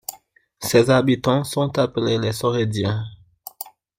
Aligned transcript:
Ses 0.59 0.89
habitants 0.89 1.43
sont 1.43 1.77
appelés 1.77 2.17
les 2.17 2.31
Sorédiens. 2.31 3.05